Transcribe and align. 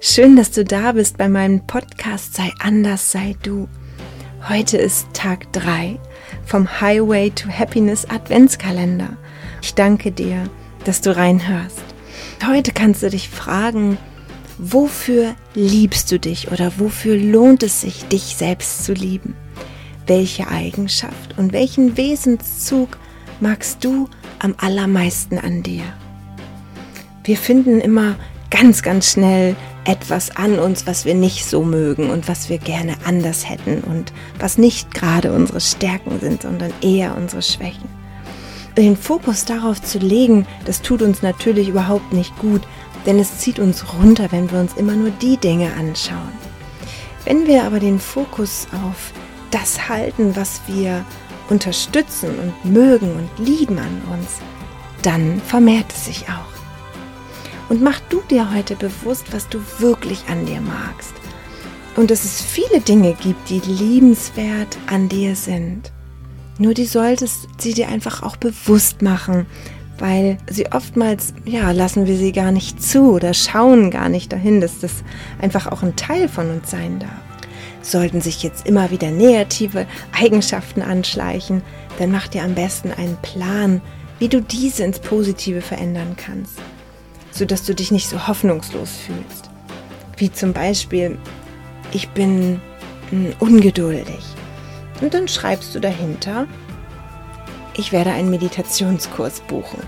schön, 0.00 0.34
dass 0.34 0.50
du 0.50 0.64
da 0.64 0.90
bist 0.90 1.18
bei 1.18 1.28
meinem 1.28 1.64
Podcast 1.68 2.34
Sei 2.34 2.50
anders, 2.58 3.12
sei 3.12 3.36
du. 3.44 3.68
Heute 4.48 4.76
ist 4.76 5.06
Tag 5.12 5.52
3 5.52 6.00
vom 6.44 6.80
Highway 6.80 7.30
to 7.30 7.48
Happiness 7.48 8.04
Adventskalender. 8.10 9.16
Ich 9.62 9.74
danke 9.74 10.10
dir, 10.10 10.50
dass 10.84 11.00
du 11.00 11.16
reinhörst. 11.16 11.84
Heute 12.44 12.72
kannst 12.72 13.04
du 13.04 13.10
dich 13.10 13.28
fragen, 13.28 13.98
wofür 14.58 15.36
liebst 15.54 16.10
du 16.10 16.18
dich 16.18 16.50
oder 16.50 16.72
wofür 16.78 17.16
lohnt 17.16 17.62
es 17.62 17.82
sich, 17.82 18.08
dich 18.08 18.34
selbst 18.34 18.84
zu 18.84 18.94
lieben? 18.94 19.36
Welche 20.08 20.48
Eigenschaft 20.48 21.38
und 21.38 21.52
welchen 21.52 21.96
Wesenszug 21.96 22.98
magst 23.38 23.84
du 23.84 24.08
am 24.40 24.56
allermeisten 24.58 25.38
an 25.38 25.62
dir? 25.62 25.84
Wir 27.22 27.36
finden 27.36 27.80
immer 27.80 28.16
ganz, 28.54 28.82
ganz 28.82 29.10
schnell 29.10 29.56
etwas 29.84 30.36
an 30.36 30.60
uns, 30.60 30.86
was 30.86 31.04
wir 31.04 31.16
nicht 31.16 31.44
so 31.44 31.64
mögen 31.64 32.10
und 32.10 32.28
was 32.28 32.48
wir 32.48 32.58
gerne 32.58 32.94
anders 33.04 33.48
hätten 33.48 33.82
und 33.82 34.12
was 34.38 34.58
nicht 34.58 34.94
gerade 34.94 35.32
unsere 35.32 35.60
Stärken 35.60 36.20
sind, 36.20 36.42
sondern 36.42 36.72
eher 36.80 37.16
unsere 37.16 37.42
Schwächen. 37.42 37.88
Den 38.76 38.96
Fokus 38.96 39.44
darauf 39.44 39.82
zu 39.82 39.98
legen, 39.98 40.46
das 40.66 40.82
tut 40.82 41.02
uns 41.02 41.20
natürlich 41.20 41.68
überhaupt 41.68 42.12
nicht 42.12 42.36
gut, 42.38 42.62
denn 43.06 43.18
es 43.18 43.38
zieht 43.38 43.58
uns 43.58 43.92
runter, 43.92 44.30
wenn 44.30 44.50
wir 44.52 44.60
uns 44.60 44.74
immer 44.74 44.94
nur 44.94 45.10
die 45.10 45.36
Dinge 45.36 45.72
anschauen. 45.74 46.32
Wenn 47.24 47.48
wir 47.48 47.64
aber 47.64 47.80
den 47.80 47.98
Fokus 47.98 48.68
auf 48.86 49.12
das 49.50 49.88
halten, 49.88 50.36
was 50.36 50.60
wir 50.68 51.04
unterstützen 51.50 52.30
und 52.38 52.72
mögen 52.72 53.16
und 53.16 53.44
lieben 53.44 53.78
an 53.78 54.02
uns, 54.12 54.38
dann 55.02 55.40
vermehrt 55.40 55.92
es 55.92 56.04
sich 56.04 56.26
auch. 56.28 56.53
Und 57.68 57.82
mach 57.82 58.00
du 58.10 58.20
dir 58.30 58.52
heute 58.54 58.76
bewusst, 58.76 59.32
was 59.32 59.48
du 59.48 59.58
wirklich 59.78 60.24
an 60.28 60.44
dir 60.46 60.60
magst. 60.60 61.14
Und 61.96 62.10
dass 62.10 62.24
es 62.24 62.42
viele 62.42 62.80
Dinge 62.80 63.14
gibt, 63.14 63.48
die 63.48 63.60
liebenswert 63.60 64.76
an 64.86 65.08
dir 65.08 65.34
sind. 65.36 65.92
Nur 66.58 66.74
die 66.74 66.86
solltest 66.86 67.48
sie 67.58 67.72
dir 67.72 67.88
einfach 67.88 68.22
auch 68.22 68.36
bewusst 68.36 69.02
machen, 69.02 69.46
weil 69.98 70.38
sie 70.50 70.66
oftmals, 70.72 71.34
ja, 71.44 71.70
lassen 71.70 72.06
wir 72.06 72.16
sie 72.16 72.32
gar 72.32 72.52
nicht 72.52 72.82
zu 72.82 73.12
oder 73.12 73.32
schauen 73.32 73.90
gar 73.90 74.08
nicht 74.08 74.32
dahin, 74.32 74.60
dass 74.60 74.80
das 74.80 75.04
einfach 75.40 75.70
auch 75.70 75.82
ein 75.82 75.96
Teil 75.96 76.28
von 76.28 76.50
uns 76.50 76.70
sein 76.70 76.98
darf. 76.98 77.10
Sollten 77.80 78.20
sich 78.20 78.42
jetzt 78.42 78.66
immer 78.66 78.90
wieder 78.90 79.10
negative 79.10 79.86
Eigenschaften 80.12 80.82
anschleichen, 80.82 81.62
dann 81.98 82.10
mach 82.10 82.28
dir 82.28 82.42
am 82.42 82.54
besten 82.54 82.90
einen 82.92 83.16
Plan, 83.22 83.80
wie 84.18 84.28
du 84.28 84.40
diese 84.40 84.84
ins 84.84 84.98
Positive 84.98 85.60
verändern 85.60 86.16
kannst 86.16 86.58
sodass 87.34 87.64
du 87.64 87.74
dich 87.74 87.90
nicht 87.90 88.08
so 88.08 88.26
hoffnungslos 88.26 88.90
fühlst. 89.06 89.50
Wie 90.16 90.30
zum 90.30 90.52
Beispiel, 90.52 91.18
ich 91.92 92.08
bin 92.10 92.60
hm, 93.10 93.34
ungeduldig. 93.40 94.24
Und 95.00 95.12
dann 95.12 95.26
schreibst 95.26 95.74
du 95.74 95.80
dahinter, 95.80 96.46
ich 97.76 97.90
werde 97.90 98.12
einen 98.12 98.30
Meditationskurs 98.30 99.40
buchen. 99.40 99.82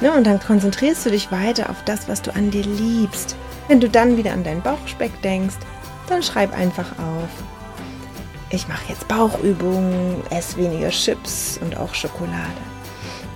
Ja, 0.00 0.14
und 0.14 0.26
dann 0.26 0.40
konzentrierst 0.40 1.06
du 1.06 1.10
dich 1.10 1.30
weiter 1.30 1.70
auf 1.70 1.84
das, 1.84 2.08
was 2.08 2.20
du 2.20 2.34
an 2.34 2.50
dir 2.50 2.64
liebst. 2.64 3.36
Wenn 3.68 3.80
du 3.80 3.88
dann 3.88 4.16
wieder 4.16 4.32
an 4.32 4.42
deinen 4.42 4.60
Bauchspeck 4.60 5.22
denkst, 5.22 5.54
dann 6.08 6.22
schreib 6.22 6.52
einfach 6.58 6.90
auf. 6.98 7.28
Ich 8.50 8.66
mache 8.68 8.84
jetzt 8.88 9.06
Bauchübungen, 9.06 10.16
esse 10.30 10.56
weniger 10.56 10.90
Chips 10.90 11.58
und 11.62 11.76
auch 11.76 11.94
Schokolade. 11.94 12.73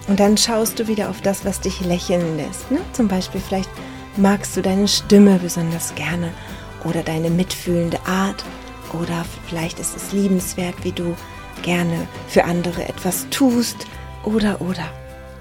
Und 0.08 0.20
dann 0.20 0.36
schaust 0.36 0.78
du 0.78 0.88
wieder 0.88 1.10
auf 1.10 1.20
das, 1.20 1.44
was 1.44 1.60
dich 1.60 1.80
lächeln 1.82 2.36
lässt. 2.36 2.70
Ne? 2.70 2.80
Zum 2.92 3.08
Beispiel 3.08 3.40
vielleicht 3.40 3.70
magst 4.16 4.56
du 4.56 4.62
deine 4.62 4.88
Stimme 4.88 5.38
besonders 5.38 5.94
gerne 5.94 6.32
oder 6.84 7.02
deine 7.02 7.30
mitfühlende 7.30 7.98
Art 8.06 8.44
oder 8.94 9.24
vielleicht 9.46 9.78
ist 9.78 9.94
es 9.94 10.12
liebenswert, 10.12 10.74
wie 10.82 10.92
du 10.92 11.14
gerne 11.62 12.08
für 12.26 12.44
andere 12.44 12.88
etwas 12.88 13.26
tust 13.30 13.86
oder 14.24 14.60
oder. 14.60 14.88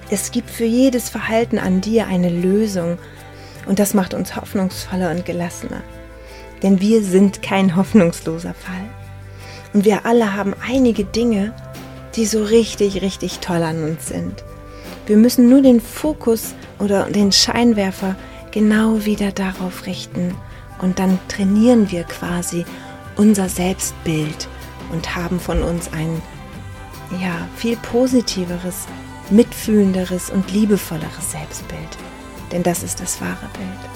Es 0.09 0.31
gibt 0.31 0.49
für 0.49 0.65
jedes 0.65 1.09
Verhalten 1.09 1.59
an 1.59 1.81
dir 1.81 2.07
eine 2.07 2.29
Lösung 2.29 2.97
und 3.67 3.79
das 3.79 3.93
macht 3.93 4.13
uns 4.13 4.35
hoffnungsvoller 4.35 5.11
und 5.11 5.25
gelassener. 5.25 5.81
Denn 6.61 6.81
wir 6.81 7.03
sind 7.03 7.41
kein 7.41 7.75
hoffnungsloser 7.75 8.53
Fall. 8.53 8.85
Und 9.73 9.85
wir 9.85 10.05
alle 10.05 10.33
haben 10.33 10.55
einige 10.65 11.03
Dinge, 11.03 11.53
die 12.15 12.25
so 12.25 12.43
richtig, 12.43 13.01
richtig 13.01 13.39
toll 13.39 13.61
an 13.63 13.83
uns 13.83 14.07
sind. 14.07 14.43
Wir 15.07 15.15
müssen 15.15 15.47
nur 15.47 15.61
den 15.61 15.79
Fokus 15.79 16.53
oder 16.79 17.05
den 17.05 17.31
Scheinwerfer 17.31 18.17
genau 18.51 19.05
wieder 19.05 19.31
darauf 19.31 19.85
richten 19.85 20.35
und 20.81 20.99
dann 20.99 21.17
trainieren 21.29 21.89
wir 21.91 22.03
quasi 22.03 22.65
unser 23.15 23.47
Selbstbild 23.47 24.49
und 24.91 25.15
haben 25.15 25.39
von 25.39 25.63
uns 25.63 25.91
ein 25.93 26.21
ja, 27.21 27.47
viel 27.55 27.77
positiveres, 27.77 28.85
mitfühlenderes 29.29 30.29
und 30.29 30.51
liebevolleres 30.51 31.31
Selbstbild. 31.31 31.97
Denn 32.51 32.63
das 32.63 32.83
ist 32.83 32.99
das 32.99 33.21
wahre 33.21 33.49
Bild. 33.53 33.89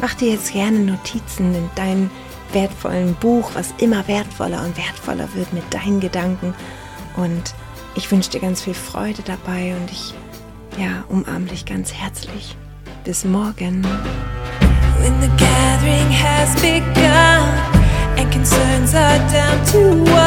Mach 0.00 0.14
dir 0.14 0.32
jetzt 0.32 0.52
gerne 0.52 0.78
Notizen 0.78 1.54
in 1.54 1.68
deinem 1.74 2.10
wertvollen 2.54 3.14
Buch, 3.16 3.50
was 3.52 3.74
immer 3.78 4.08
wertvoller 4.08 4.64
und 4.64 4.78
wertvoller 4.78 5.28
wird 5.34 5.52
mit 5.52 5.64
deinen 5.72 6.00
Gedanken. 6.00 6.54
Und 7.16 7.54
ich 7.94 8.10
wünsche 8.10 8.30
dir 8.30 8.40
ganz 8.40 8.62
viel 8.62 8.74
Freude 8.74 9.22
dabei 9.22 9.76
und 9.76 9.90
ich 9.90 10.14
ja, 10.78 11.04
umarm 11.08 11.46
dich 11.46 11.64
ganz 11.64 11.92
herzlich. 11.92 12.56
Bis 13.04 13.24
morgen. 13.24 13.84
When 15.00 15.20
the 15.20 15.28
gathering 15.36 16.10
has 16.10 16.54
begun 16.60 17.48
and 18.16 18.30
concerns 18.30 18.94
are 18.94 19.18
down 19.30 19.64
to 19.72 20.12
one. 20.12 20.21